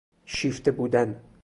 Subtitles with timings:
[0.25, 1.21] شیفته بودن